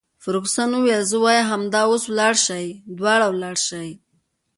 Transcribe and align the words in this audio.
فرګوسن 0.23 0.69
وویل: 0.73 1.03
زه 1.11 1.17
وایم 1.23 1.45
همدا 1.51 1.81
اوس 1.89 2.03
ولاړ 2.07 2.33
شئ، 2.45 2.65
دواړه 2.97 3.25
ولاړ 3.29 3.55
شئ. 3.67 3.89